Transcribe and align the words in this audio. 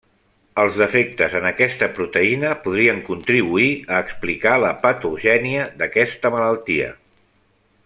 Els 0.61 0.77
defectes 0.83 1.35
en 1.39 1.43
aquesta 1.49 1.89
proteïna 1.97 2.55
podrien 2.63 3.03
contribuir 3.11 3.69
a 3.97 4.01
explicar 4.07 4.57
la 4.65 4.73
patogènia 4.87 5.69
d'aquesta 5.83 6.33
malaltia. 6.39 6.91